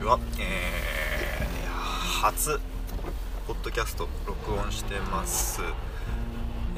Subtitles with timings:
[0.00, 1.68] ちは、えー、
[2.22, 2.58] 初
[3.46, 5.60] ポッドキャスト録音してます。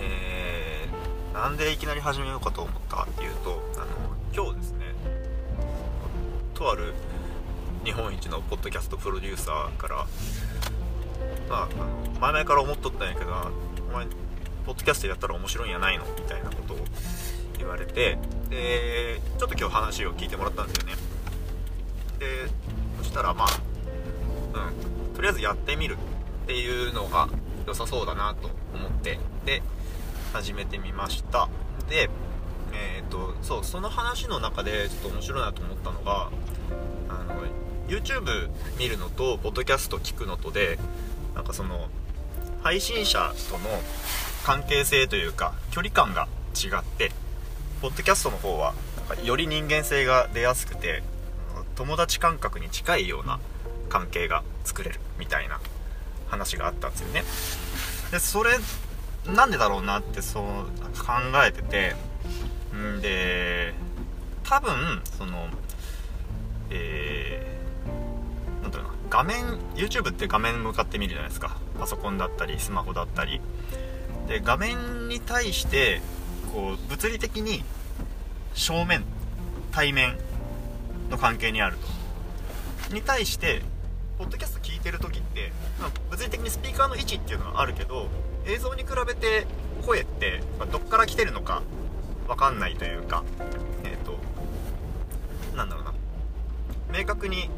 [0.00, 3.87] えー、なんでいきなり始めようかと思ったかっていうとあの
[4.34, 4.79] 今日ですね
[6.55, 6.95] とある
[7.84, 10.07] 日本一のポッドキャストプロデューサーから
[11.48, 13.30] まあの前々から思っとったんやけど
[13.88, 14.07] お前
[14.66, 16.04] ポッドキャストやったら面白いんやないの？
[16.18, 16.79] みたいなことを
[17.57, 18.18] 言われて
[18.51, 20.95] でちょっと今日話を聞いてもらったんですよね。
[22.18, 22.71] で
[23.12, 23.48] したらまあ
[24.55, 25.98] うんとりあえずやってみる
[26.45, 27.29] っていうのが
[27.66, 29.62] 良さそうだなと思ってで
[30.33, 31.48] 始めてみました。
[31.91, 32.09] で
[32.73, 36.30] えっ、ー、とそうその話の中でちょっと面白いなと思ったのが
[37.11, 37.45] あの
[37.87, 38.48] YouTube
[38.79, 40.79] 見るのとポッドキャスト聞くのとで
[41.35, 41.88] なんかその
[42.63, 43.69] 配信者との
[44.45, 47.13] 関係性というか距離感が違って
[47.82, 48.73] ポッドキャストの方は
[49.09, 51.02] なんかより人間性が出やすくて
[51.76, 53.40] 友達感覚に近いような
[53.88, 55.60] 関係が作れるみたいな
[56.29, 57.23] 話があったんですよね。
[58.10, 58.52] でそれ
[59.26, 61.12] なんでだろうなってそう考
[61.46, 61.95] えてて
[62.74, 63.74] んで
[64.44, 65.48] 多分その
[66.70, 69.44] えー、なんだろうな画面
[69.75, 71.56] YouTube って画面向かって見るじゃないですか。
[71.78, 73.41] パソコンだったりスマホだったり。
[74.28, 76.00] で画面に対して
[76.53, 77.64] こう物理的に
[78.54, 79.04] 正面
[79.72, 80.16] 対面
[81.12, 81.77] の関係にある
[82.88, 82.94] と。
[82.94, 83.62] に対して
[84.19, 88.09] ポッドキャスト聞いてる時って、まあ、物理的にスピーカーの位置っていうのはあるけど
[88.47, 89.47] 映像に比べて
[89.87, 91.62] 声って、まあ、どっから来てるのか
[92.27, 93.25] 分かんないというか
[93.84, 94.19] えっ、ー、と
[95.56, 95.93] なんだろうな。
[96.97, 97.49] 明確に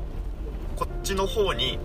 [0.77, 1.79] こっちの方に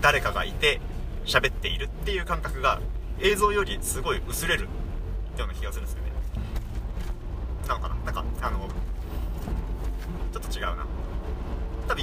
[0.00, 0.80] 誰かがいて
[1.24, 2.80] 喋っているっていう感覚が
[3.20, 4.68] 映像よりすごい薄れるよ
[5.44, 6.12] うな気がするんですよね
[7.66, 8.68] なのかななんかあの
[10.32, 10.86] ちょっと違うな
[11.88, 11.94] 多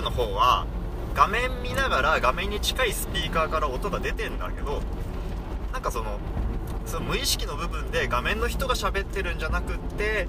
[0.00, 0.66] の方は
[1.14, 4.80] 画面見ながら画面に近いスピーカーから音が出てんだけど
[5.72, 6.18] なんかその
[6.86, 10.26] その無意識の部分で画面の人が喋ってるんじゃなくって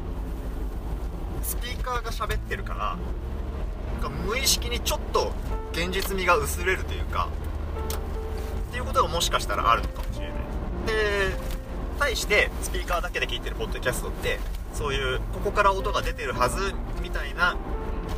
[1.44, 2.98] スピーカーが喋ってるから
[4.02, 5.32] なんか無意識にちょっと
[5.72, 7.30] 現実味が薄れるというか
[8.70, 10.36] っていうことがもしかしたらあるのかもしれない。
[10.88, 11.52] で
[12.00, 14.40] 対してスピーカーだけで聞いてるポッドキャストって
[14.74, 17.56] そういうここから音が出てるはずみたいな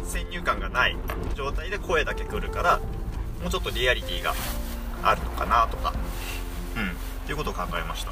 [0.06, 0.98] 先入観がない
[1.36, 2.80] 状態で声だけ来るから
[3.42, 4.34] もうちょっとリアリティが
[5.02, 5.94] あるのかなとか。
[6.76, 6.90] うん。
[7.24, 8.12] っていうことを考えました。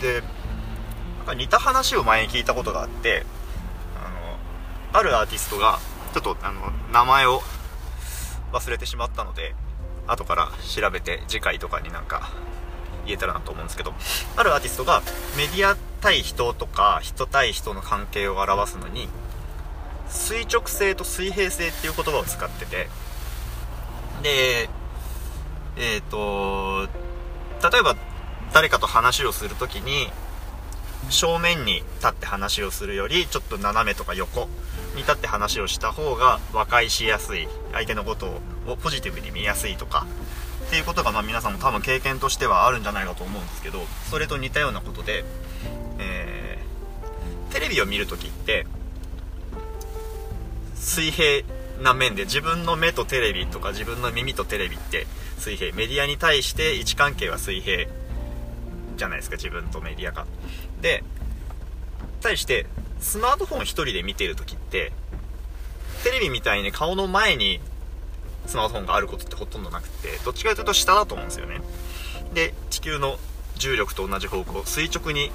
[0.00, 0.22] で
[1.18, 3.24] なんか似た話を前に聞いたことがあって
[3.96, 4.08] あ
[4.94, 5.78] のあるアーティストが
[6.12, 6.60] ちょっとあの
[6.92, 7.42] 名前を
[8.52, 9.54] 忘れてしまったので
[10.06, 12.30] 後から調べて次回とかになんか
[13.06, 13.94] 言えたらなと思うんですけど
[14.36, 15.02] あるアーティストが
[15.36, 19.08] メディア対人とか人対人の関係を表すのに
[20.10, 22.88] 垂直性と水平性っていう言葉を使ってて。
[24.22, 24.68] で
[25.76, 26.88] えっ、ー、と
[27.70, 27.96] 例えば
[28.52, 30.10] 誰かと話をする時に
[31.08, 34.48] 正面に立って話をするよりちょっと斜めとか横
[34.94, 40.06] に立って話をした方が和解しやすい相手のことをポジティブに見やすいとか
[40.66, 45.24] っていうことがまあ皆さんも多分経験としてはあるんじゃないかと思うんですけどそれと似たようなことで、
[45.98, 48.66] えー、テレビを見る時って
[50.80, 51.44] 水平
[51.82, 55.06] な面で自分の目とテレビとか自分の耳とテレビって
[55.38, 57.86] 水平メディアに対して位置関係は水平
[58.96, 60.26] じゃないですか自分とメディアが。
[60.80, 61.04] で
[62.20, 62.66] 対して
[62.98, 64.92] スマートフォン1人で見てる時って
[66.02, 67.60] テレビみたいに顔の前に
[68.46, 71.60] スマートフォンがあることってほとんどなくてどっちかというと下だと思うんですよね。
[72.34, 73.18] で地球の
[73.56, 75.30] 重力と同じ方向垂直に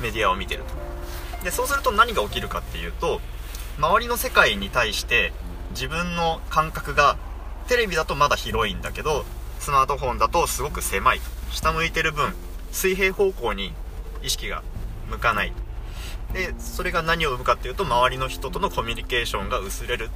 [0.00, 1.44] メディアを見てると。
[1.44, 3.20] でそうすると何が起きるかっていうと
[3.78, 5.32] 周りの世界に対して
[5.70, 7.16] 自分の感覚が
[7.68, 9.24] テレビだとまだ広いんだけど
[9.58, 11.20] スマートフォンだとすごく狭い
[11.50, 12.34] 下向いてる分
[12.70, 13.72] 水平方向に
[14.22, 14.62] 意識が
[15.10, 15.52] 向かない。
[16.32, 20.10] でそれが何を生むかっていうと周りの人とのコミュニケーションが薄れる。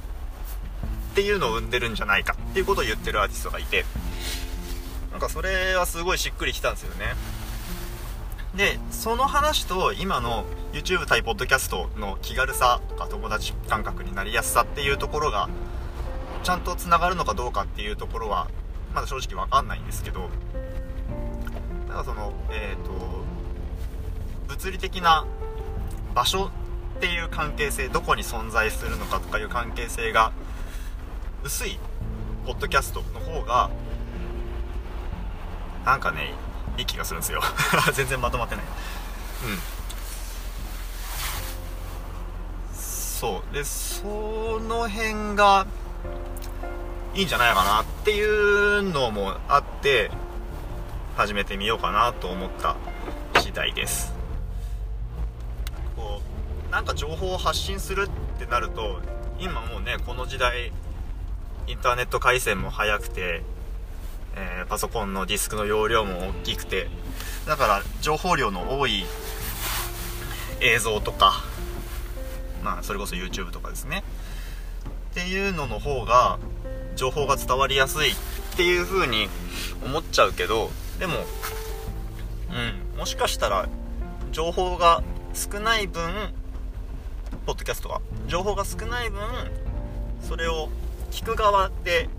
[1.11, 2.35] っていうのを生んでるんじゃないか。
[2.51, 3.85] っていうことを言ってるアーティストがいて。
[5.11, 7.15] なんかそれはすごいしっくりきたんですよね。
[8.57, 10.43] でその話と今の
[10.73, 15.47] YouTube 対ポッドキャストの気軽さとか友達感覚になりやすさっていうところが
[16.41, 18.47] ちゃんとつながるのかどうかっていうところは
[18.95, 20.31] まだ正直わかんないんですけど
[21.87, 23.23] なんかそのえっ、ー、と
[24.47, 25.27] 物理的な
[26.15, 26.47] 場所
[26.97, 30.31] っていう関係性どこに存在するのかとかいう関係性が
[31.43, 31.77] 薄い
[32.47, 33.69] ポッドキャストの方が
[35.85, 36.33] なんかね
[36.77, 37.41] いい気がするんですよ。
[37.93, 38.65] 全然まとまってない。
[39.45, 39.59] うん。
[42.73, 43.53] そう。
[43.53, 45.65] でその辺が
[47.13, 50.11] いいんじゃないかなっていうのもあって
[51.15, 52.75] 始めてみようかなと思った
[53.41, 54.13] 次第です。
[55.95, 56.21] こ
[56.69, 59.01] うなんか情報を発信するってなると
[59.39, 60.71] 今もうねこの時代
[61.67, 63.41] インターネット回線も速くて、
[64.37, 66.87] えー、パソコンのディスクの容量も大きくて
[67.47, 69.03] だから情報量の多い
[70.61, 71.43] 映像とか
[72.63, 74.03] まあそれこそ YouTube とかですね。
[75.11, 76.37] っていうのの方が
[76.95, 78.15] 情報が伝わりやすいっ
[78.55, 79.29] ていう風に
[79.83, 80.69] 思っちゃうけど
[80.99, 81.15] でも
[82.93, 83.67] うんもしかしたら
[84.31, 85.01] 情報が
[85.33, 86.03] 少ない分
[87.47, 89.21] ポッドキャストは情報が少ない分
[90.21, 90.69] それを
[91.11, 92.09] 聞く側で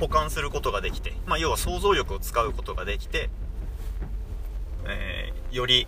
[0.00, 3.28] 保管することができて、まあ、要は想像力を使うことができて、
[4.86, 5.86] えー、より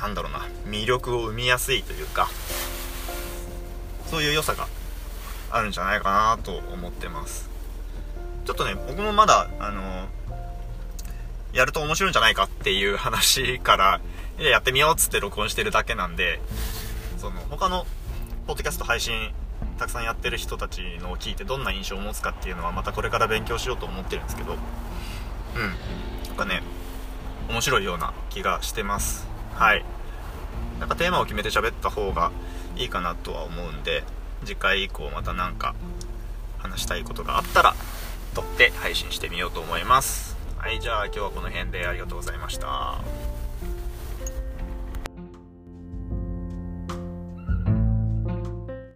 [0.00, 2.28] なんだろうな魅力を生みやすいというか
[4.06, 4.68] そういう良さが
[5.50, 7.50] あるんじゃないかなと思ってます。
[8.44, 10.08] ちょっとね僕もまだあの
[11.52, 14.00] やると面白いんじゃないかっていう話から
[14.38, 16.40] やってみようっつって録音してるだけなんで
[17.18, 17.86] その他の
[18.46, 19.32] ポッドキャスト配信
[19.82, 24.52] たくさんやってる人たちのを聞いてどんな印象を持つかっていうのはまたこれから勉強しようと思ってるんですけど。
[24.52, 24.58] うん。
[26.28, 26.62] なんかね
[27.48, 29.26] 面白いような気がしてます。
[29.54, 29.84] はい。
[30.78, 32.30] なんかテーマを決めて喋った方が
[32.76, 34.04] いいかなとは思うんで
[34.44, 35.74] 次回以降また何か
[36.58, 37.74] 話したいことがあったら
[38.34, 40.36] 撮って配信してみようと思います。
[40.58, 43.31] はいじゃあ今日はこの辺でありがとうございました。